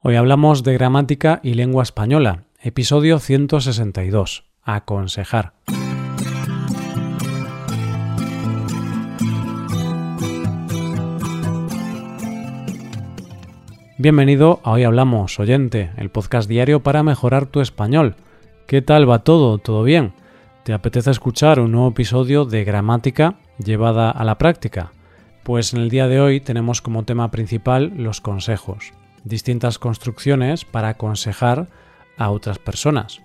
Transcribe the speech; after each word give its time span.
Hoy 0.00 0.14
hablamos 0.14 0.62
de 0.62 0.74
gramática 0.74 1.40
y 1.42 1.54
lengua 1.54 1.82
española, 1.82 2.44
episodio 2.62 3.18
162, 3.18 4.44
aconsejar. 4.62 5.54
Bienvenido 13.98 14.60
a 14.62 14.70
Hoy 14.70 14.84
Hablamos, 14.84 15.40
oyente, 15.40 15.90
el 15.96 16.10
podcast 16.10 16.48
diario 16.48 16.80
para 16.84 17.02
mejorar 17.02 17.46
tu 17.46 17.60
español. 17.60 18.14
¿Qué 18.68 18.82
tal 18.82 19.10
va 19.10 19.24
todo? 19.24 19.58
¿Todo 19.58 19.82
bien? 19.82 20.12
¿Te 20.62 20.74
apetece 20.74 21.10
escuchar 21.10 21.58
un 21.58 21.72
nuevo 21.72 21.88
episodio 21.88 22.44
de 22.44 22.62
gramática 22.62 23.40
llevada 23.58 24.12
a 24.12 24.22
la 24.22 24.38
práctica? 24.38 24.92
Pues 25.42 25.74
en 25.74 25.80
el 25.80 25.90
día 25.90 26.06
de 26.06 26.20
hoy 26.20 26.40
tenemos 26.40 26.82
como 26.82 27.02
tema 27.02 27.32
principal 27.32 27.94
los 27.96 28.20
consejos 28.20 28.92
distintas 29.24 29.78
construcciones 29.78 30.64
para 30.64 30.88
aconsejar 30.88 31.68
a 32.16 32.30
otras 32.30 32.58
personas. 32.58 33.20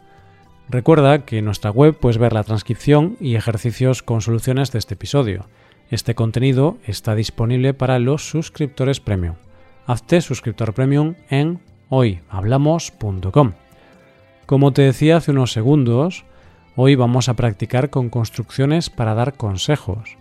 Recuerda 0.70 1.25
que 1.25 1.39
en 1.39 1.45
nuestra 1.45 1.71
web 1.71 1.97
puedes 1.97 2.17
ver 2.17 2.34
la 2.34 2.43
transcripción 2.43 3.17
y 3.20 3.35
ejercicios 3.35 4.01
con 4.01 4.21
soluciones 4.21 4.71
de 4.71 4.79
este 4.79 4.93
episodio. 4.93 5.48
Este 5.89 6.15
contenido 6.15 6.77
está 6.85 7.15
disponible 7.15 7.73
para 7.73 7.99
los 7.99 8.27
suscriptores 8.27 8.99
premium. 8.99 9.35
Hazte 9.85 10.21
suscriptor 10.21 10.73
premium 10.73 11.15
en 11.29 11.59
hoyhablamos.com. 11.89 13.53
Como 14.45 14.73
te 14.73 14.84
decía 14.84 15.17
hace 15.17 15.31
unos 15.31 15.51
segundos, 15.51 16.25
hoy 16.75 16.95
vamos 16.95 17.29
a 17.29 17.35
practicar 17.35 17.89
con 17.89 18.09
construcciones 18.09 18.89
para 18.89 19.13
dar 19.13 19.35
consejos. 19.35 20.17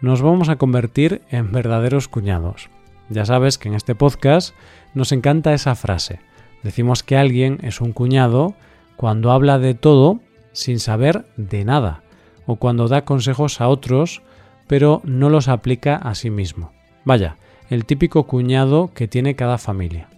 Nos 0.00 0.22
vamos 0.22 0.48
a 0.48 0.56
convertir 0.56 1.22
en 1.30 1.52
verdaderos 1.52 2.08
cuñados. 2.08 2.70
Ya 3.08 3.24
sabes 3.24 3.58
que 3.58 3.68
en 3.68 3.74
este 3.74 3.94
podcast 3.94 4.54
nos 4.94 5.12
encanta 5.12 5.54
esa 5.54 5.74
frase. 5.74 6.20
Decimos 6.62 7.02
que 7.02 7.16
alguien 7.16 7.58
es 7.62 7.80
un 7.80 7.92
cuñado 7.92 8.54
cuando 8.96 9.32
habla 9.32 9.58
de 9.58 9.74
todo 9.74 10.20
sin 10.52 10.78
saber 10.78 11.24
de 11.36 11.64
nada, 11.64 12.02
o 12.46 12.56
cuando 12.56 12.88
da 12.88 13.04
consejos 13.04 13.60
a 13.60 13.68
otros 13.68 14.22
pero 14.66 15.02
no 15.04 15.28
los 15.28 15.48
aplica 15.48 15.96
a 15.96 16.14
sí 16.14 16.30
mismo. 16.30 16.72
Vaya, 17.04 17.36
el 17.68 17.84
típico 17.84 18.24
cuñado 18.24 18.90
que 18.94 19.08
tiene 19.08 19.34
cada 19.34 19.58
familia. 19.58 20.08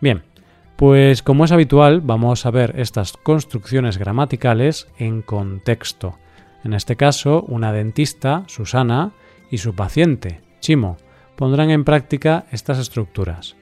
Bien, 0.00 0.22
pues 0.76 1.22
como 1.22 1.44
es 1.44 1.50
habitual, 1.50 2.00
vamos 2.00 2.46
a 2.46 2.52
ver 2.52 2.74
estas 2.78 3.14
construcciones 3.14 3.98
gramaticales 3.98 4.86
en 4.98 5.22
contexto. 5.22 6.16
En 6.62 6.74
este 6.74 6.94
caso, 6.94 7.42
una 7.48 7.72
dentista, 7.72 8.44
Susana, 8.46 9.10
y 9.50 9.58
su 9.58 9.74
paciente, 9.74 10.42
Chimo, 10.60 10.96
pondrán 11.38 11.70
en 11.70 11.84
práctica 11.84 12.46
estas 12.50 12.78
estructuras. 12.78 13.54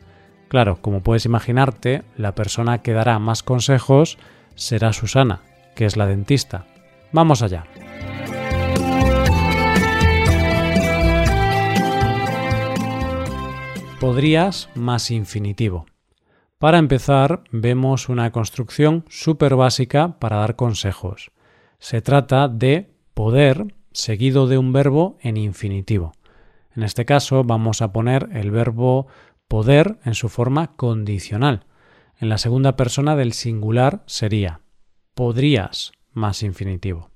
Claro, 0.49 0.81
como 0.81 1.03
puedes 1.03 1.27
imaginarte, 1.27 2.05
la 2.17 2.35
persona 2.35 2.81
que 2.81 2.95
dará 2.95 3.19
más 3.19 3.43
consejos 3.43 4.17
será 4.55 4.95
Susana, 4.95 5.43
que 5.75 5.85
es 5.85 5.99
la 5.99 6.07
dentista. 6.07 6.65
Vamos 7.13 7.43
allá. 7.43 7.67
Podrías 14.01 14.71
más 14.75 15.11
infinitivo. 15.11 15.85
Para 16.59 16.79
empezar, 16.79 17.45
vemos 17.51 18.09
una 18.09 18.33
construcción 18.33 19.05
súper 19.11 19.55
básica 19.55 20.19
para 20.19 20.37
dar 20.37 20.57
consejos. 20.57 21.31
Se 21.79 22.01
trata 22.01 22.49
de 22.49 22.89
poder 23.13 23.75
seguido 23.93 24.47
de 24.47 24.57
un 24.57 24.73
verbo 24.73 25.19
en 25.21 25.37
infinitivo. 25.37 26.16
En 26.77 26.83
este 26.83 27.07
caso 27.07 27.43
vamos 27.43 27.81
a 27.81 27.93
poner 27.93 28.29
el 28.33 28.51
verbo 28.51 29.07
poder 29.49 29.99
en 30.05 30.15
su 30.15 30.29
forma 30.29 30.77
condicional. 30.77 31.65
En 32.19 32.29
la 32.29 32.39
segunda 32.39 32.77
persona 32.77 33.17
del 33.17 33.33
singular 33.33 34.03
sería 34.07 34.61
podrías 35.15 35.93
más 36.13 36.43
infinitivo. 36.43 37.11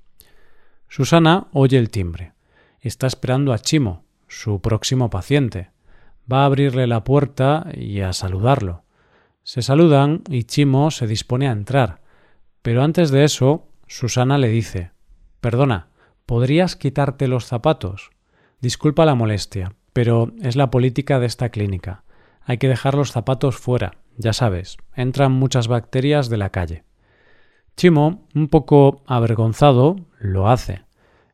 Susana 0.89 1.49
oye 1.53 1.77
el 1.77 1.91
timbre. 1.91 2.33
Está 2.81 3.07
esperando 3.07 3.53
a 3.53 3.59
Chimo, 3.59 4.05
su 4.27 4.61
próximo 4.63 5.11
paciente. 5.11 5.71
Va 6.31 6.43
a 6.43 6.47
abrirle 6.47 6.87
la 6.87 7.05
puerta 7.05 7.67
y 7.75 8.01
a 8.01 8.15
saludarlo. 8.15 8.85
Se 9.43 9.61
saludan 9.61 10.23
y 10.29 10.45
Chimo 10.45 10.91
se 10.91 11.07
dispone 11.07 11.49
a 11.49 11.53
entrar. 11.53 12.01
Pero 12.63 12.83
antes 12.83 13.11
de 13.11 13.25
eso, 13.25 13.69
Susana 13.87 14.39
le 14.39 14.49
dice 14.49 14.93
Perdona, 15.41 15.89
¿podrías 16.25 16.77
quitarte 16.77 17.29
los 17.29 17.45
zapatos? 17.45 18.11
Disculpa 18.61 19.07
la 19.07 19.15
molestia, 19.15 19.75
pero 19.93 20.33
es 20.43 20.55
la 20.55 20.71
política 20.71 21.19
de 21.19 21.27
esta 21.27 21.49
clínica. 21.49 22.05
Hay 22.43 22.59
que 22.59 22.69
dejar 22.69 22.95
los 22.95 23.13
zapatos 23.13 23.57
fuera, 23.57 23.93
ya 24.17 24.33
sabes, 24.33 24.77
entran 24.95 25.33
muchas 25.33 25.67
bacterias 25.67 26.29
de 26.29 26.37
la 26.37 26.51
calle. 26.51 26.85
Chimo, 27.77 28.29
un 28.35 28.49
poco 28.49 29.03
avergonzado, 29.07 29.97
lo 30.19 30.51
hace. 30.51 30.83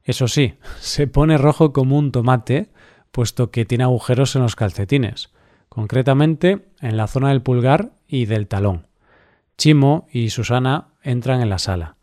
Eso 0.05 0.29
sí, 0.29 0.55
se 0.79 1.09
pone 1.09 1.37
rojo 1.37 1.73
como 1.73 1.99
un 1.99 2.13
tomate, 2.13 2.71
puesto 3.11 3.51
que 3.51 3.65
tiene 3.65 3.85
agujeros 3.85 4.37
en 4.37 4.43
los 4.43 4.55
calcetines, 4.55 5.33
concretamente 5.69 6.69
en 6.81 6.97
la 6.97 7.09
zona 7.09 7.31
del 7.31 7.43
pulgar 7.43 7.93
y 8.07 8.27
del 8.27 8.47
talón. 8.47 8.87
Chimo 9.59 10.07
y 10.13 10.31
Susana 10.31 10.89
entran 11.03 11.41
en 11.41 11.49
la 11.49 11.59
sala. 11.59 11.97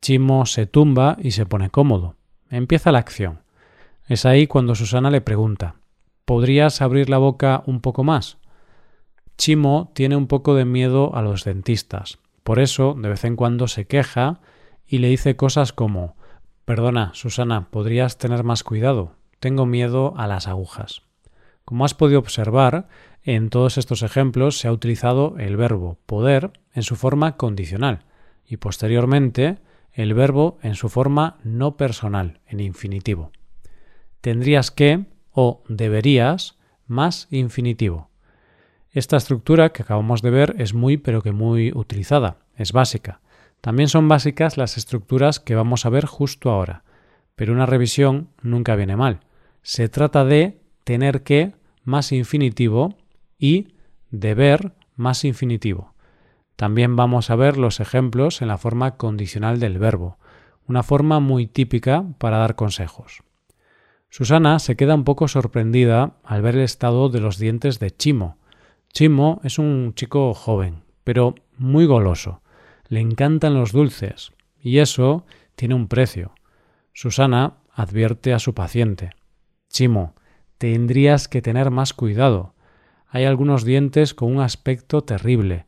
Chimo 0.00 0.44
se 0.46 0.66
tumba 0.66 1.18
y 1.20 1.32
se 1.32 1.46
pone 1.46 1.70
cómodo. 1.70 2.16
Empieza 2.48 2.90
la 2.90 2.98
acción. 2.98 3.45
Es 4.08 4.24
ahí 4.24 4.46
cuando 4.46 4.76
Susana 4.76 5.10
le 5.10 5.20
pregunta 5.20 5.74
¿Podrías 6.24 6.80
abrir 6.80 7.10
la 7.10 7.18
boca 7.18 7.64
un 7.66 7.80
poco 7.80 8.04
más? 8.04 8.38
Chimo 9.36 9.90
tiene 9.94 10.14
un 10.14 10.28
poco 10.28 10.54
de 10.54 10.64
miedo 10.64 11.14
a 11.16 11.22
los 11.22 11.42
dentistas. 11.42 12.18
Por 12.44 12.60
eso, 12.60 12.94
de 12.96 13.08
vez 13.08 13.24
en 13.24 13.34
cuando 13.34 13.66
se 13.66 13.88
queja 13.88 14.40
y 14.86 14.98
le 14.98 15.08
dice 15.08 15.34
cosas 15.34 15.72
como 15.72 16.14
Perdona, 16.64 17.10
Susana, 17.14 17.68
¿podrías 17.70 18.16
tener 18.16 18.44
más 18.44 18.62
cuidado? 18.62 19.14
Tengo 19.40 19.66
miedo 19.66 20.14
a 20.16 20.28
las 20.28 20.46
agujas. 20.46 21.02
Como 21.64 21.84
has 21.84 21.94
podido 21.94 22.20
observar, 22.20 22.86
en 23.24 23.50
todos 23.50 23.76
estos 23.76 24.02
ejemplos 24.02 24.56
se 24.58 24.68
ha 24.68 24.72
utilizado 24.72 25.34
el 25.38 25.56
verbo 25.56 25.98
poder 26.06 26.52
en 26.72 26.84
su 26.84 26.94
forma 26.94 27.36
condicional 27.36 28.04
y 28.46 28.58
posteriormente 28.58 29.58
el 29.92 30.14
verbo 30.14 30.58
en 30.62 30.76
su 30.76 30.88
forma 30.88 31.38
no 31.42 31.76
personal, 31.76 32.38
en 32.46 32.60
infinitivo 32.60 33.32
tendrías 34.26 34.72
que 34.72 35.04
o 35.30 35.62
deberías 35.68 36.58
más 36.88 37.28
infinitivo. 37.30 38.10
Esta 38.90 39.16
estructura 39.16 39.68
que 39.68 39.84
acabamos 39.84 40.20
de 40.20 40.30
ver 40.30 40.56
es 40.58 40.74
muy 40.74 40.96
pero 40.96 41.22
que 41.22 41.30
muy 41.30 41.70
utilizada, 41.72 42.38
es 42.56 42.72
básica. 42.72 43.20
También 43.60 43.88
son 43.88 44.08
básicas 44.08 44.56
las 44.56 44.78
estructuras 44.78 45.38
que 45.38 45.54
vamos 45.54 45.86
a 45.86 45.90
ver 45.90 46.06
justo 46.06 46.50
ahora, 46.50 46.82
pero 47.36 47.52
una 47.52 47.66
revisión 47.66 48.30
nunca 48.42 48.74
viene 48.74 48.96
mal. 48.96 49.20
Se 49.62 49.88
trata 49.88 50.24
de 50.24 50.60
tener 50.82 51.22
que 51.22 51.54
más 51.84 52.10
infinitivo 52.10 52.96
y 53.38 53.74
deber 54.10 54.72
más 54.96 55.24
infinitivo. 55.24 55.94
También 56.56 56.96
vamos 56.96 57.30
a 57.30 57.36
ver 57.36 57.58
los 57.58 57.78
ejemplos 57.78 58.42
en 58.42 58.48
la 58.48 58.58
forma 58.58 58.96
condicional 58.96 59.60
del 59.60 59.78
verbo, 59.78 60.18
una 60.66 60.82
forma 60.82 61.20
muy 61.20 61.46
típica 61.46 62.04
para 62.18 62.38
dar 62.38 62.56
consejos. 62.56 63.22
Susana 64.16 64.58
se 64.60 64.76
queda 64.76 64.94
un 64.94 65.04
poco 65.04 65.28
sorprendida 65.28 66.14
al 66.24 66.40
ver 66.40 66.54
el 66.54 66.62
estado 66.62 67.10
de 67.10 67.20
los 67.20 67.36
dientes 67.36 67.78
de 67.80 67.90
Chimo. 67.90 68.38
Chimo 68.90 69.42
es 69.44 69.58
un 69.58 69.92
chico 69.94 70.32
joven, 70.32 70.84
pero 71.04 71.34
muy 71.58 71.84
goloso. 71.84 72.40
Le 72.88 73.00
encantan 73.00 73.52
los 73.52 73.72
dulces, 73.72 74.32
y 74.58 74.78
eso 74.78 75.26
tiene 75.54 75.74
un 75.74 75.86
precio. 75.86 76.32
Susana 76.94 77.58
advierte 77.70 78.32
a 78.32 78.38
su 78.38 78.54
paciente. 78.54 79.10
Chimo, 79.68 80.14
tendrías 80.56 81.28
que 81.28 81.42
tener 81.42 81.70
más 81.70 81.92
cuidado. 81.92 82.54
Hay 83.08 83.26
algunos 83.26 83.64
dientes 83.64 84.14
con 84.14 84.34
un 84.34 84.40
aspecto 84.40 85.02
terrible. 85.02 85.66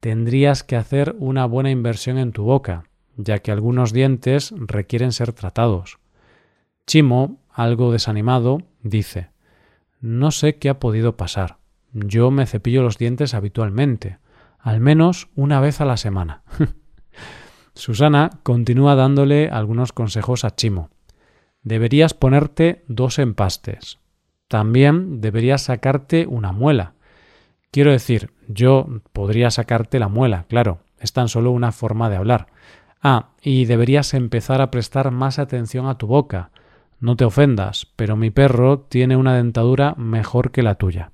Tendrías 0.00 0.64
que 0.64 0.74
hacer 0.74 1.14
una 1.20 1.46
buena 1.46 1.70
inversión 1.70 2.18
en 2.18 2.32
tu 2.32 2.42
boca, 2.42 2.82
ya 3.16 3.38
que 3.38 3.52
algunos 3.52 3.92
dientes 3.92 4.52
requieren 4.56 5.12
ser 5.12 5.32
tratados. 5.32 6.00
Chimo 6.84 7.45
algo 7.56 7.90
desanimado, 7.90 8.58
dice 8.82 9.30
No 10.00 10.30
sé 10.30 10.56
qué 10.58 10.68
ha 10.68 10.78
podido 10.78 11.16
pasar. 11.16 11.56
Yo 11.92 12.30
me 12.30 12.46
cepillo 12.46 12.82
los 12.82 12.98
dientes 12.98 13.32
habitualmente, 13.32 14.18
al 14.58 14.80
menos 14.80 15.30
una 15.34 15.58
vez 15.60 15.80
a 15.80 15.86
la 15.86 15.96
semana. 15.96 16.42
Susana 17.74 18.30
continúa 18.42 18.94
dándole 18.94 19.48
algunos 19.48 19.92
consejos 19.92 20.44
a 20.44 20.54
Chimo. 20.54 20.90
Deberías 21.62 22.12
ponerte 22.12 22.84
dos 22.88 23.18
empastes. 23.18 23.98
También 24.48 25.22
deberías 25.22 25.62
sacarte 25.62 26.26
una 26.26 26.52
muela. 26.52 26.92
Quiero 27.70 27.90
decir, 27.90 28.32
yo 28.48 28.86
podría 29.12 29.50
sacarte 29.50 29.98
la 29.98 30.08
muela, 30.08 30.44
claro, 30.48 30.80
es 30.98 31.12
tan 31.14 31.28
solo 31.28 31.50
una 31.50 31.72
forma 31.72 32.10
de 32.10 32.16
hablar. 32.16 32.48
Ah, 33.02 33.30
y 33.40 33.64
deberías 33.64 34.12
empezar 34.14 34.60
a 34.60 34.70
prestar 34.70 35.10
más 35.10 35.38
atención 35.38 35.86
a 35.86 35.96
tu 35.96 36.06
boca, 36.06 36.50
no 37.00 37.16
te 37.16 37.24
ofendas, 37.24 37.86
pero 37.96 38.16
mi 38.16 38.30
perro 38.30 38.80
tiene 38.80 39.16
una 39.16 39.36
dentadura 39.36 39.94
mejor 39.96 40.50
que 40.50 40.62
la 40.62 40.76
tuya. 40.76 41.12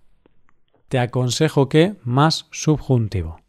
te 0.88 0.98
aconsejo 0.98 1.70
que 1.70 1.94
más 2.04 2.46
subjuntivo. 2.50 3.40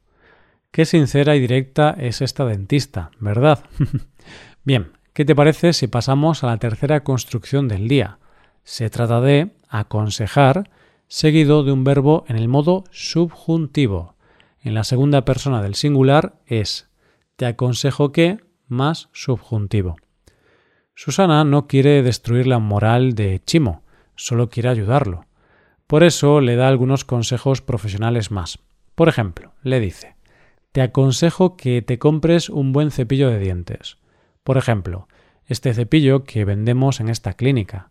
Qué 0.72 0.86
sincera 0.86 1.36
y 1.36 1.42
directa 1.42 1.94
es 2.00 2.22
esta 2.22 2.46
dentista, 2.46 3.12
¿verdad? 3.20 3.64
Bien, 4.64 4.94
¿qué 5.14 5.26
te 5.26 5.36
parece 5.36 5.74
si 5.74 5.88
pasamos 5.88 6.44
a 6.44 6.48
la 6.48 6.58
tercera 6.58 7.04
construcción 7.04 7.68
del 7.68 7.88
día? 7.88 8.18
Se 8.64 8.90
trata 8.90 9.20
de 9.20 9.52
aconsejar 9.68 10.70
seguido 11.08 11.64
de 11.64 11.74
un 11.74 11.84
verbo 11.84 12.24
en 12.28 12.38
el 12.38 12.48
modo 12.48 12.86
subjuntivo. 12.92 14.16
En 14.62 14.74
la 14.74 14.84
segunda 14.84 15.26
persona 15.26 15.62
del 15.62 15.76
singular 15.76 16.36
es 16.48 16.90
te 17.36 17.46
aconsejo 17.46 18.12
que 18.12 18.40
más 18.68 19.10
subjuntivo. 19.12 19.98
Susana 20.96 21.44
no 21.44 21.68
quiere 21.68 22.04
destruir 22.04 22.48
la 22.48 22.60
moral 22.60 23.14
de 23.16 23.42
Chimo, 23.46 23.84
solo 24.16 24.50
quiere 24.50 24.70
ayudarlo. 24.70 25.26
Por 25.88 26.04
eso 26.04 26.40
le 26.40 26.56
da 26.56 26.68
algunos 26.68 27.04
consejos 27.04 27.62
profesionales 27.62 28.32
más. 28.32 28.60
Por 28.96 29.10
ejemplo, 29.10 29.54
le 29.64 29.80
dice 29.80 30.16
Te 30.72 30.82
aconsejo 30.82 31.58
que 31.58 31.82
te 31.82 32.00
compres 32.00 32.50
un 32.50 32.72
buen 32.74 32.92
cepillo 32.92 33.30
de 33.30 33.40
dientes. 33.40 33.98
Por 34.44 34.58
ejemplo, 34.58 35.08
este 35.46 35.74
cepillo 35.74 36.24
que 36.24 36.46
vendemos 36.46 37.00
en 37.00 37.10
esta 37.10 37.34
clínica. 37.34 37.90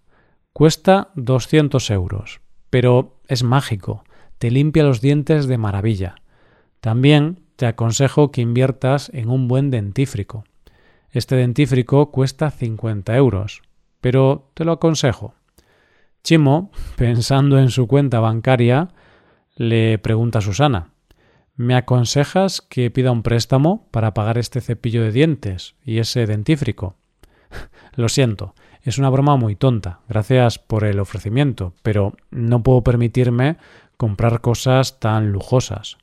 Cuesta 0.52 1.10
200 1.14 1.90
euros, 1.90 2.40
pero 2.70 3.20
es 3.26 3.42
mágico, 3.42 4.04
te 4.38 4.50
limpia 4.50 4.84
los 4.84 5.00
dientes 5.00 5.46
de 5.46 5.58
maravilla. 5.58 6.16
También 6.80 7.40
te 7.56 7.66
aconsejo 7.66 8.30
que 8.30 8.40
inviertas 8.40 9.10
en 9.14 9.28
un 9.28 9.48
buen 9.48 9.70
dentífrico. 9.70 10.44
Este 11.12 11.36
dentífrico 11.36 12.10
cuesta 12.10 12.50
50 12.50 13.14
euros, 13.16 13.62
pero 14.00 14.50
te 14.54 14.64
lo 14.64 14.72
aconsejo. 14.72 15.34
Chimo, 16.24 16.70
pensando 16.96 17.58
en 17.58 17.70
su 17.70 17.86
cuenta 17.86 18.18
bancaria, 18.20 18.88
le 19.54 19.98
pregunta 19.98 20.38
a 20.38 20.42
Susana 20.42 20.92
¿Me 21.54 21.76
aconsejas 21.76 22.62
que 22.62 22.90
pida 22.90 23.12
un 23.12 23.22
préstamo 23.22 23.86
para 23.90 24.14
pagar 24.14 24.38
este 24.38 24.62
cepillo 24.62 25.02
de 25.02 25.12
dientes 25.12 25.74
y 25.84 25.98
ese 25.98 26.26
dentífrico? 26.26 26.96
Lo 27.94 28.08
siento, 28.08 28.54
es 28.82 28.96
una 28.96 29.10
broma 29.10 29.36
muy 29.36 29.54
tonta. 29.54 30.00
Gracias 30.08 30.58
por 30.58 30.84
el 30.84 30.98
ofrecimiento, 30.98 31.74
pero 31.82 32.14
no 32.30 32.62
puedo 32.62 32.82
permitirme 32.82 33.58
comprar 33.98 34.40
cosas 34.40 34.98
tan 34.98 35.30
lujosas. 35.30 35.98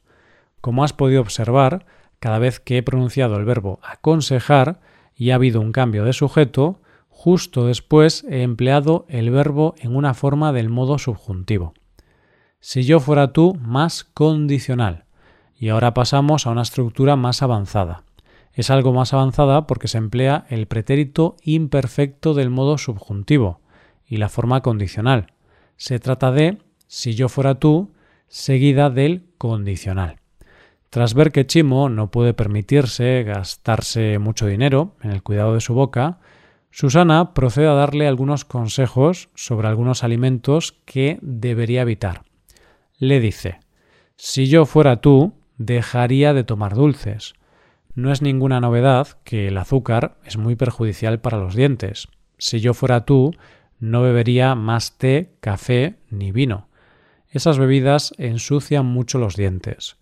Como 0.61 0.83
has 0.83 0.93
podido 0.93 1.19
observar, 1.19 1.87
cada 2.19 2.37
vez 2.37 2.59
que 2.59 2.77
he 2.77 2.83
pronunciado 2.83 3.35
el 3.37 3.45
verbo 3.45 3.79
aconsejar 3.81 4.79
y 5.19 5.31
ha 5.31 5.35
habido 5.35 5.59
un 5.59 5.73
cambio 5.73 6.05
de 6.05 6.13
sujeto, 6.13 6.79
justo 7.09 7.67
después 7.67 8.23
he 8.29 8.41
empleado 8.41 9.05
el 9.09 9.29
verbo 9.29 9.75
en 9.77 9.93
una 9.93 10.13
forma 10.13 10.53
del 10.53 10.69
modo 10.69 10.97
subjuntivo. 10.97 11.73
Si 12.61 12.83
yo 12.83 13.01
fuera 13.01 13.33
tú, 13.33 13.53
más 13.61 14.05
condicional. 14.05 15.03
Y 15.57 15.67
ahora 15.67 15.93
pasamos 15.93 16.47
a 16.47 16.51
una 16.51 16.61
estructura 16.61 17.17
más 17.17 17.41
avanzada. 17.41 18.05
Es 18.53 18.69
algo 18.69 18.93
más 18.93 19.13
avanzada 19.13 19.67
porque 19.67 19.89
se 19.89 19.97
emplea 19.97 20.45
el 20.49 20.67
pretérito 20.67 21.35
imperfecto 21.43 22.33
del 22.33 22.49
modo 22.49 22.77
subjuntivo 22.77 23.59
y 24.07 24.17
la 24.17 24.29
forma 24.29 24.61
condicional. 24.61 25.33
Se 25.75 25.99
trata 25.99 26.31
de 26.31 26.59
si 26.87 27.13
yo 27.13 27.27
fuera 27.27 27.55
tú 27.55 27.91
seguida 28.29 28.89
del 28.89 29.25
condicional. 29.37 30.21
Tras 30.89 31.13
ver 31.13 31.31
que 31.31 31.45
Chimo 31.45 31.87
no 31.89 32.09
puede 32.09 32.33
permitirse 32.33 33.23
gastarse 33.23 34.17
mucho 34.17 34.47
dinero 34.47 34.95
en 35.01 35.11
el 35.11 35.21
cuidado 35.21 35.53
de 35.53 35.61
su 35.61 35.73
boca, 35.73 36.19
Susana 36.71 37.33
procede 37.33 37.67
a 37.67 37.73
darle 37.73 38.07
algunos 38.07 38.45
consejos 38.45 39.29
sobre 39.35 39.67
algunos 39.67 40.03
alimentos 40.03 40.79
que 40.85 41.19
debería 41.21 41.81
evitar. 41.81 42.23
Le 42.97 43.19
dice 43.19 43.59
Si 44.15 44.47
yo 44.47 44.65
fuera 44.65 45.01
tú, 45.01 45.33
dejaría 45.57 46.33
de 46.33 46.43
tomar 46.43 46.73
dulces, 46.73 47.33
no 47.95 48.11
es 48.11 48.21
ninguna 48.21 48.61
novedad 48.61 49.19
que 49.23 49.47
el 49.47 49.57
azúcar 49.57 50.17
es 50.23 50.37
muy 50.37 50.55
perjudicial 50.55 51.19
para 51.19 51.37
los 51.37 51.55
dientes. 51.55 52.07
Si 52.37 52.61
yo 52.61 52.73
fuera 52.73 53.05
tú, 53.05 53.35
no 53.79 54.01
bebería 54.01 54.55
más 54.55 54.97
té, 54.97 55.33
café 55.39 55.97
ni 56.09 56.31
vino. 56.31 56.69
Esas 57.29 57.59
bebidas 57.59 58.13
ensucian 58.17 58.85
mucho 58.85 59.19
los 59.19 59.35
dientes. 59.35 59.98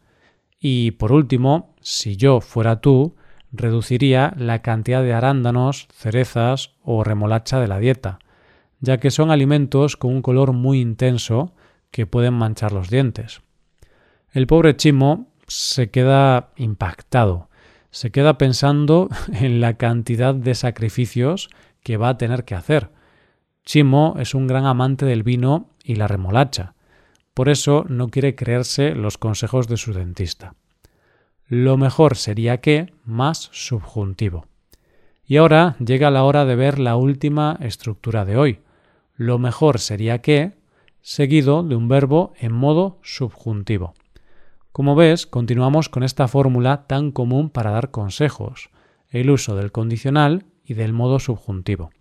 Y 0.59 0.92
por 0.92 1.12
último, 1.12 1.75
si 1.81 2.18
yo 2.18 2.42
fuera 2.42 2.81
tú, 2.81 3.15
reduciría 3.51 4.33
la 4.38 4.62
cantidad 4.62 5.04
de 5.04 5.13
arándanos, 5.13 5.88
cerezas 5.94 6.74
o 6.83 7.04
remolacha 7.04 7.59
de 7.59 7.68
la 7.68 7.80
dieta, 7.80 8.19
ya 8.80 8.98
que 8.98 9.12
son 9.12 9.31
alimentos 9.31 9.98
con 9.98 10.13
un 10.13 10.21
color 10.21 10.54
muy 10.54 10.81
intenso 10.81 11.54
que 11.92 12.06
pueden 12.06 12.33
manchar 12.33 12.71
los 12.71 12.89
dientes. 12.89 13.42
El 14.31 14.48
pobre 14.48 14.75
Chimo 14.75 15.27
se 15.48 15.89
queda 15.89 16.50
impactado 16.57 17.48
se 17.98 18.12
queda 18.12 18.38
pensando 18.38 19.10
en 19.33 19.60
la 19.60 19.75
cantidad 19.75 20.36
de 20.36 20.56
sacrificios 20.56 21.50
que 21.83 21.98
va 21.98 22.10
a 22.10 22.18
tener 22.18 22.45
que 22.45 22.56
hacer. 22.56 22.92
Chimo 23.65 24.15
es 24.19 24.33
un 24.33 24.48
gran 24.48 24.65
amante 24.65 25.06
del 25.06 25.24
vino 25.24 25.69
y 25.83 25.95
la 25.95 26.07
remolacha. 26.07 26.75
Por 27.38 27.50
eso 27.50 27.86
no 27.88 28.07
quiere 28.07 28.34
creerse 28.34 28.95
los 28.95 29.19
consejos 29.19 29.68
de 29.68 29.78
su 29.78 29.94
dentista. 29.94 30.56
Lo 31.45 31.78
mejor 31.78 32.16
sería 32.16 32.62
que 32.62 32.92
más 33.06 33.51
subjuntivo. 33.54 34.48
Y 35.24 35.38
ahora 35.38 35.75
llega 35.78 36.10
la 36.10 36.24
hora 36.24 36.45
de 36.45 36.56
ver 36.56 36.80
la 36.80 36.95
última 36.95 37.60
estructura 37.62 38.25
de 38.25 38.38
hoy. 38.38 38.62
Lo 39.18 39.38
mejor 39.38 39.78
sería 39.78 40.18
que, 40.18 40.57
seguido 41.01 41.62
de 41.62 41.75
un 41.75 41.88
verbo 41.88 42.34
en 42.39 42.54
modo 42.54 42.98
subjuntivo. 43.04 43.94
Como 44.72 44.95
ves, 44.95 45.28
continuamos 45.28 45.89
con 45.89 46.01
esta 46.01 46.28
fórmula 46.28 46.88
tan 46.88 47.12
común 47.12 47.51
para 47.51 47.69
dar 47.69 47.92
consejos, 47.92 48.72
el 49.12 49.30
uso 49.30 49.56
del 49.56 49.72
condicional 49.72 50.45
y 50.66 50.74
del 50.74 50.92
modo 50.92 51.19
subjuntivo. 51.19 51.92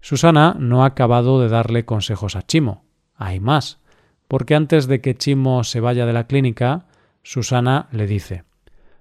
Susana 0.00 0.54
no 0.60 0.84
ha 0.84 0.86
acabado 0.86 1.40
de 1.40 1.48
darle 1.48 1.84
consejos 1.84 2.36
a 2.36 2.46
Chimo. 2.46 2.84
Hay 3.16 3.40
más, 3.40 3.80
porque 4.28 4.54
antes 4.54 4.86
de 4.86 5.00
que 5.00 5.16
Chimo 5.16 5.64
se 5.64 5.80
vaya 5.80 6.06
de 6.06 6.12
la 6.12 6.26
clínica, 6.26 6.84
Susana 7.22 7.88
le 7.90 8.06
dice 8.06 8.44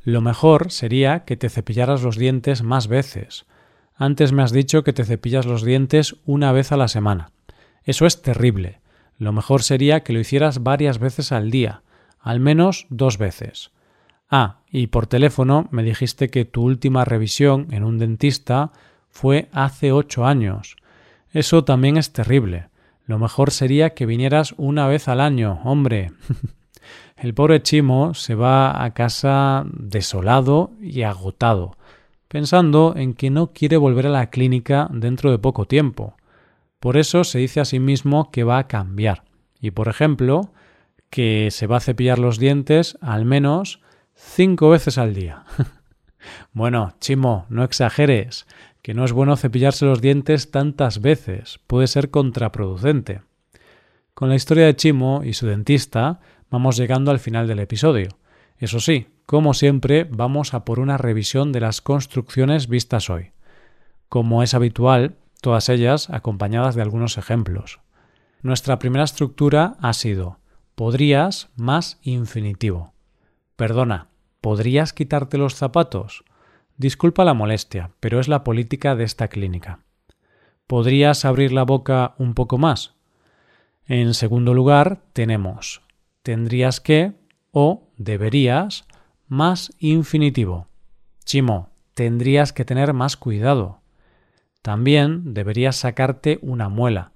Lo 0.01 0.21
mejor 0.21 0.71
sería 0.71 1.25
que 1.25 1.38
te 1.38 1.50
cepillaras 1.50 2.01
los 2.01 2.18
dientes 2.18 2.63
más 2.63 2.88
veces. 2.88 3.45
Antes 3.95 4.31
me 4.31 4.44
has 4.44 4.51
dicho 4.51 4.83
que 4.83 4.94
te 4.94 5.03
cepillas 5.03 5.45
los 5.45 5.63
dientes 5.63 6.15
una 6.25 6.51
vez 6.51 6.71
a 6.71 6.77
la 6.77 6.88
semana. 6.88 7.31
Eso 7.83 8.06
es 8.06 8.21
terrible. 8.21 8.79
Lo 9.18 9.31
mejor 9.33 9.63
sería 9.63 10.01
que 10.01 10.13
lo 10.13 10.19
hicieras 10.19 10.63
varias 10.63 11.00
veces 11.00 11.31
al 11.31 11.51
día, 11.51 11.81
al 12.19 12.39
menos 12.39 12.85
dos 12.89 13.18
veces. 13.18 13.71
Ah, 14.29 14.59
y 14.69 14.88
por 14.88 15.07
teléfono 15.07 15.67
me 15.72 15.84
dijiste 15.84 16.29
que 16.29 16.46
tu 16.46 16.63
última 16.63 17.05
revisión 17.05 17.67
en 17.72 17.84
un 17.84 17.98
dentista 17.98 18.72
fue 19.10 19.50
hace 19.51 19.91
ocho 19.91 20.25
años. 20.25 20.75
Eso 21.31 21.63
también 21.63 21.98
es 21.98 22.13
terrible. 22.13 22.67
Lo 23.08 23.18
mejor 23.18 23.52
sería 23.52 23.92
que 23.92 24.06
vinieras 24.06 24.54
una 24.58 24.86
vez 24.86 25.08
al 25.08 25.22
año, 25.22 25.62
hombre. 25.64 26.12
El 27.16 27.34
pobre 27.34 27.64
Chimo 27.64 28.14
se 28.14 28.36
va 28.36 28.84
a 28.84 28.94
casa 28.94 29.66
desolado 29.72 30.72
y 30.82 31.04
agotado, 31.04 31.78
pensando 32.28 32.94
en 32.98 33.14
que 33.14 33.30
no 33.30 33.54
quiere 33.54 33.78
volver 33.78 34.08
a 34.08 34.12
la 34.12 34.30
clínica 34.30 34.90
dentro 34.92 35.32
de 35.32 35.40
poco 35.40 35.66
tiempo. 35.66 36.18
Por 36.82 36.98
eso 36.98 37.24
se 37.24 37.40
dice 37.40 37.62
a 37.62 37.66
sí 37.66 37.80
mismo 37.80 38.30
que 38.30 38.44
va 38.44 38.60
a 38.60 38.68
cambiar. 38.68 39.24
Y, 39.62 39.72
por 39.72 39.88
ejemplo, 39.88 40.52
que 41.10 41.48
se 41.50 41.66
va 41.66 41.78
a 41.78 41.82
cepillar 41.82 42.20
los 42.20 42.38
dientes 42.38 42.98
al 43.00 43.24
menos 43.24 43.82
cinco 44.16 44.70
veces 44.70 44.98
al 44.98 45.16
día. 45.16 45.46
bueno, 46.53 46.93
Chimo, 47.00 47.46
no 47.50 47.63
exageres, 47.63 48.48
que 48.81 48.93
no 48.93 49.03
es 49.05 49.12
bueno 49.12 49.36
cepillarse 49.36 49.86
los 49.86 50.01
dientes 50.01 50.51
tantas 50.51 51.01
veces, 51.01 51.60
puede 51.67 51.88
ser 51.88 52.10
contraproducente. 52.10 53.22
Con 54.13 54.29
la 54.29 54.36
historia 54.36 54.65
de 54.65 54.75
Chimo 54.75 55.22
y 55.24 55.34
su 55.34 55.46
dentista 55.46 56.19
vamos 56.50 56.77
llegando 56.77 57.12
al 57.12 57.19
final 57.19 57.48
del 57.48 57.60
episodio. 57.60 58.10
Eso 58.57 58.79
sí, 58.79 59.07
como 59.25 59.53
siempre, 59.53 60.05
vamos 60.05 60.53
a 60.53 60.63
por 60.63 60.79
una 60.79 60.98
revisión 60.98 61.51
de 61.51 61.60
las 61.60 61.81
construcciones 61.81 62.67
vistas 62.67 63.10
hoy. 63.10 63.31
Como 64.10 64.41
es 64.41 64.53
habitual, 64.53 65.17
todas 65.41 65.69
ellas 65.69 66.10
acompañadas 66.10 66.75
de 66.75 66.81
algunos 66.81 67.17
ejemplos. 67.17 67.79
Nuestra 68.41 68.79
primera 68.79 69.03
estructura 69.03 69.75
ha 69.81 69.93
sido 69.93 70.39
Podrías 70.77 71.50
más 71.55 71.98
infinitivo. 72.03 72.93
Perdona, 73.55 74.10
¿podrías 74.41 74.94
quitarte 74.94 75.38
los 75.38 75.56
zapatos? 75.56 76.24
Disculpa 76.77 77.25
la 77.25 77.34
molestia, 77.34 77.91
pero 78.00 78.20
es 78.20 78.27
la 78.27 78.44
política 78.44 78.96
de 78.96 79.03
esta 79.03 79.27
clínica. 79.27 79.79
¿Podrías 80.67 81.25
abrir 81.25 81.51
la 81.51 81.63
boca 81.63 82.15
un 82.17 82.34
poco 82.34 82.58
más? 82.58 82.96
En 83.86 84.13
segundo 84.13 84.53
lugar, 84.53 85.01
tenemos 85.13 85.82
tendrías 86.27 86.82
que 86.82 87.13
o 87.53 87.88
deberías 87.96 88.86
más 89.29 89.72
infinitivo. 89.79 90.67
Chimo, 91.24 91.70
tendrías 91.94 92.51
que 92.51 92.65
tener 92.65 92.91
más 92.91 93.15
cuidado. 93.15 93.79
También 94.62 95.34
deberías 95.34 95.77
sacarte 95.77 96.38
una 96.41 96.67
muela. 96.67 97.13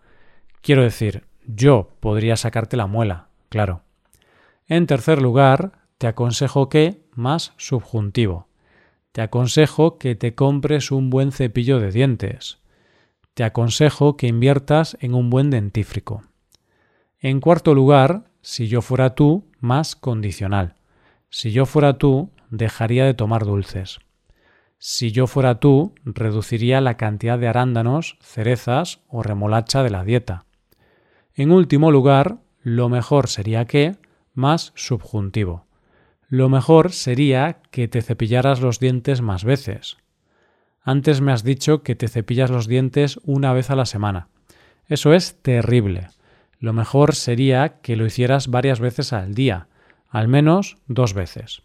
Quiero 0.62 0.84
decir, 0.84 1.26
yo 1.46 1.92
podría 2.00 2.38
sacarte 2.38 2.78
la 2.78 2.88
muela, 2.88 3.28
claro. 3.50 3.82
En 4.66 4.88
tercer 4.88 5.22
lugar, 5.22 5.81
te 6.02 6.08
aconsejo 6.08 6.68
que 6.68 7.04
más 7.14 7.54
subjuntivo. 7.58 8.48
Te 9.12 9.22
aconsejo 9.22 10.00
que 10.00 10.16
te 10.16 10.34
compres 10.34 10.90
un 10.90 11.12
buen 11.12 11.32
cepillo 11.32 11.80
de 11.80 11.92
dientes. 11.92 12.58
Te 13.36 13.44
aconsejo 13.44 14.18
que 14.18 14.26
inviertas 14.26 14.98
en 15.00 15.14
un 15.14 15.30
buen 15.30 15.52
dentífrico. 15.52 16.24
En 17.20 17.40
cuarto 17.40 17.76
lugar, 17.76 18.32
si 18.42 18.68
yo 18.68 18.82
fuera 18.82 19.14
tú, 19.14 19.46
más 19.60 19.96
condicional. 19.96 20.74
Si 21.30 21.52
yo 21.52 21.68
fuera 21.68 22.00
tú, 22.00 22.32
dejaría 22.50 23.06
de 23.06 23.14
tomar 23.14 23.46
dulces. 23.46 24.00
Si 24.80 25.12
yo 25.12 25.28
fuera 25.28 25.60
tú, 25.60 25.94
reduciría 26.04 26.82
la 26.82 26.98
cantidad 26.98 27.38
de 27.38 27.48
arándanos, 27.48 28.18
cerezas 28.22 29.02
o 29.08 29.22
remolacha 29.22 29.84
de 29.84 29.92
la 29.92 30.04
dieta. 30.04 30.46
En 31.36 31.52
último 31.52 31.92
lugar, 31.92 32.40
lo 32.64 32.90
mejor 32.90 33.28
sería 33.28 33.66
que, 33.66 33.98
más 34.34 34.74
subjuntivo. 34.74 35.68
Lo 36.32 36.48
mejor 36.48 36.94
sería 36.94 37.58
que 37.72 37.90
te 37.90 38.02
cepillaras 38.02 38.62
los 38.62 38.80
dientes 38.80 39.22
más 39.22 39.44
veces. 39.44 39.98
Antes 40.82 41.20
me 41.20 41.34
has 41.34 41.44
dicho 41.44 41.84
que 41.84 41.94
te 41.94 42.08
cepillas 42.08 42.50
los 42.50 42.68
dientes 42.68 43.20
una 43.26 43.52
vez 43.52 43.70
a 43.70 43.76
la 43.76 43.86
semana. 43.86 44.30
Eso 44.88 45.14
es 45.14 45.42
terrible. 45.42 46.08
Lo 46.58 46.72
mejor 46.72 47.16
sería 47.16 47.82
que 47.82 47.98
lo 47.98 48.06
hicieras 48.06 48.48
varias 48.48 48.80
veces 48.80 49.12
al 49.12 49.34
día, 49.34 49.68
al 50.08 50.30
menos 50.30 50.78
dos 50.88 51.14
veces. 51.14 51.64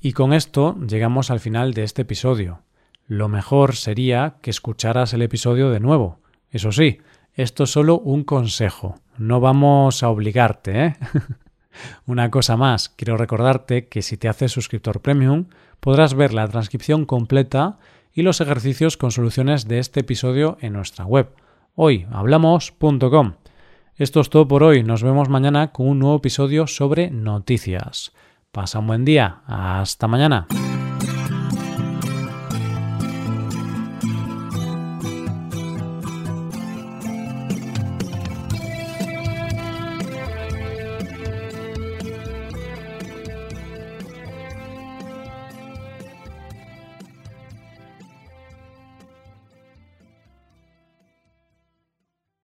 Y 0.00 0.12
con 0.12 0.32
esto 0.32 0.76
llegamos 0.86 1.32
al 1.32 1.40
final 1.40 1.74
de 1.74 1.82
este 1.82 2.02
episodio. 2.02 2.62
Lo 3.08 3.28
mejor 3.28 3.74
sería 3.74 4.36
que 4.40 4.50
escucharas 4.50 5.14
el 5.14 5.22
episodio 5.22 5.70
de 5.70 5.80
nuevo. 5.80 6.20
Eso 6.52 6.70
sí, 6.70 7.00
esto 7.34 7.64
es 7.64 7.70
solo 7.70 7.98
un 7.98 8.22
consejo. 8.22 9.00
No 9.18 9.40
vamos 9.40 10.04
a 10.04 10.10
obligarte, 10.10 10.84
¿eh? 10.84 10.96
Una 12.06 12.30
cosa 12.30 12.56
más, 12.56 12.88
quiero 12.88 13.16
recordarte 13.16 13.88
que 13.88 14.02
si 14.02 14.16
te 14.16 14.28
haces 14.28 14.52
suscriptor 14.52 15.00
premium 15.00 15.46
podrás 15.80 16.14
ver 16.14 16.32
la 16.32 16.48
transcripción 16.48 17.04
completa 17.04 17.78
y 18.12 18.22
los 18.22 18.40
ejercicios 18.40 18.96
con 18.96 19.10
soluciones 19.10 19.68
de 19.68 19.78
este 19.78 20.00
episodio 20.00 20.56
en 20.60 20.72
nuestra 20.72 21.04
web 21.04 21.28
hoyhablamos.com. 21.76 23.34
Esto 23.94 24.20
es 24.20 24.30
todo 24.30 24.48
por 24.48 24.62
hoy, 24.62 24.82
nos 24.82 25.02
vemos 25.02 25.28
mañana 25.28 25.72
con 25.72 25.88
un 25.88 25.98
nuevo 26.00 26.16
episodio 26.16 26.66
sobre 26.66 27.10
noticias. 27.10 28.12
Pasa 28.50 28.80
un 28.80 28.88
buen 28.88 29.04
día, 29.04 29.42
hasta 29.46 30.08
mañana. 30.08 30.46